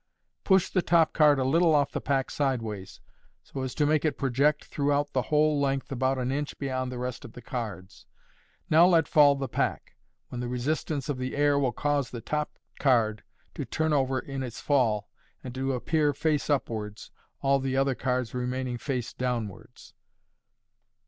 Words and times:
Push 0.43 0.71
the 0.71 0.81
top 0.81 1.13
card 1.13 1.37
a 1.37 1.43
little 1.43 1.75
off 1.75 1.91
the 1.91 2.01
pack 2.01 2.31
side 2.31 2.63
ways, 2.63 2.99
so 3.43 3.61
as 3.61 3.75
to 3.75 3.85
make 3.85 4.03
it 4.03 4.17
project 4.17 4.65
throughout 4.65 5.09
its 5.15 5.27
whole 5.27 5.59
length 5.59 5.91
about 5.91 6.17
an 6.17 6.31
inch 6.31 6.57
beyond 6.57 6.91
the 6.91 6.97
rest 6.97 7.23
of 7.23 7.33
the 7.33 7.39
cards. 7.43 8.07
Now 8.67 8.87
let 8.87 9.07
fall 9.07 9.35
the 9.35 9.47
pack, 9.47 9.93
when 10.29 10.41
the 10.41 10.47
resist 10.47 10.89
ance 10.89 11.07
of 11.07 11.19
the 11.19 11.35
air 11.35 11.59
will 11.59 11.71
cause 11.71 12.09
the 12.09 12.19
top 12.19 12.57
card 12.79 13.21
to 13.53 13.63
turn 13.63 13.93
over 13.93 14.17
in 14.19 14.41
its 14.41 14.59
fall, 14.59 15.07
and 15.43 15.53
to 15.53 15.73
appear 15.73 16.13
face 16.13 16.49
upwards, 16.49 17.11
all 17.41 17.59
the 17.59 17.77
other 17.77 17.93
cards 17.93 18.33
remaining 18.33 18.79
face 18.79 19.13
downwards. 19.13 19.93